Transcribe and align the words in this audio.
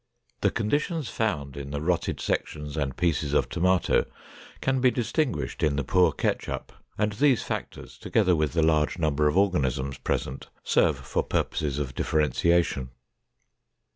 The 0.39 0.49
conditions 0.49 1.09
found 1.09 1.55
in 1.55 1.69
the 1.69 1.79
rotted 1.79 2.19
sections 2.19 2.75
and 2.75 2.97
pieces 2.97 3.35
of 3.35 3.47
tomato 3.49 4.05
can 4.59 4.81
be 4.81 4.89
distinguished 4.89 5.61
in 5.61 5.75
the 5.75 5.83
poor 5.83 6.11
ketchup 6.11 6.73
and 6.97 7.11
these 7.13 7.43
factors, 7.43 7.99
together 7.99 8.35
with 8.35 8.53
the 8.53 8.63
large 8.63 8.97
number 8.97 9.27
of 9.27 9.37
organisms 9.37 9.99
present, 9.99 10.49
serve 10.63 10.97
for 10.97 11.21
purposes 11.21 11.77
of 11.77 11.93
differentiation. 11.93 12.89